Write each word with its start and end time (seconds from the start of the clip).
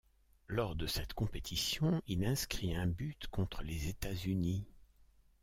Lors 0.47 0.75
de 0.75 0.87
cette 0.87 1.13
compétition, 1.13 2.01
il 2.07 2.25
inscrit 2.25 2.73
un 2.75 2.87
but 2.87 3.27
contre 3.27 3.61
les 3.61 3.87
États-Unis. 3.87 4.65